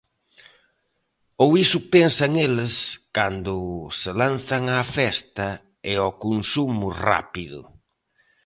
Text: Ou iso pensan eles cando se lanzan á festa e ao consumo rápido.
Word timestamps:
Ou 1.43 1.49
iso 1.63 1.79
pensan 1.93 2.31
eles 2.47 2.73
cando 3.15 3.55
se 3.99 4.11
lanzan 4.21 4.63
á 4.75 4.77
festa 4.97 5.47
e 5.91 5.93
ao 5.97 6.11
consumo 6.25 6.87
rápido. 7.07 7.61